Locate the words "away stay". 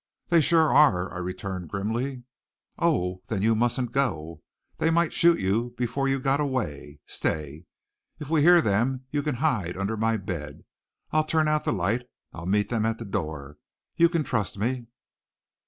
6.39-7.65